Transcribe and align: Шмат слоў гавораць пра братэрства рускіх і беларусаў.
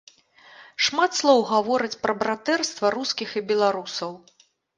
Шмат 0.85 1.11
слоў 1.19 1.39
гавораць 1.51 1.99
пра 2.07 2.13
братэрства 2.25 2.93
рускіх 2.97 3.29
і 3.39 3.45
беларусаў. 3.53 4.11